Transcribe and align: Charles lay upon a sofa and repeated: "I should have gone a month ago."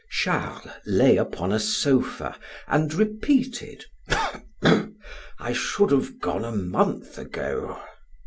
Charles 0.09 0.67
lay 0.83 1.17
upon 1.17 1.51
a 1.51 1.59
sofa 1.59 2.35
and 2.67 2.91
repeated: 2.91 3.85
"I 5.37 5.53
should 5.53 5.91
have 5.91 6.19
gone 6.19 6.43
a 6.43 6.51
month 6.51 7.19
ago." 7.19 7.79